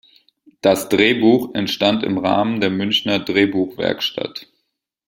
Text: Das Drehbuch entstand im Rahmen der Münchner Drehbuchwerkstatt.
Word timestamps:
Das 0.61 0.89
Drehbuch 0.89 1.53
entstand 1.53 2.01
im 2.01 2.17
Rahmen 2.17 2.59
der 2.59 2.71
Münchner 2.71 3.19
Drehbuchwerkstatt. 3.19 4.47